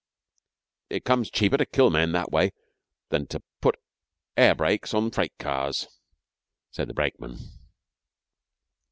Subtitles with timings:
[0.89, 2.51] 'It comes cheaper to kill men that way
[3.09, 3.77] than to put
[4.35, 5.87] air brakes on freight cars,'
[6.71, 7.37] said the brakeman.